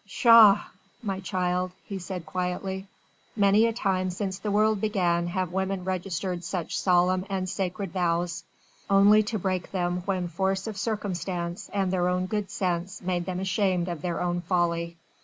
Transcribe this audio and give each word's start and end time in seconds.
"Pshaw, 0.07 0.59
my 1.03 1.19
child," 1.19 1.69
he 1.85 1.99
said 1.99 2.25
quietly, 2.25 2.87
"many 3.35 3.67
a 3.67 3.71
time 3.73 4.09
since 4.09 4.39
the 4.39 4.49
world 4.49 4.81
began 4.81 5.27
have 5.27 5.51
women 5.51 5.83
registered 5.85 6.43
such 6.43 6.75
solemn 6.79 7.23
and 7.29 7.47
sacred 7.47 7.91
vows, 7.93 8.43
only 8.89 9.21
to 9.21 9.37
break 9.37 9.69
them 9.69 9.97
when 10.05 10.27
force 10.27 10.65
of 10.65 10.75
circumstance 10.75 11.69
and 11.71 11.93
their 11.93 12.07
own 12.09 12.25
good 12.25 12.49
sense 12.49 12.99
made 13.03 13.27
them 13.27 13.39
ashamed 13.39 13.87
of 13.87 14.01
their 14.01 14.21
own 14.23 14.41
folly." 14.41 14.97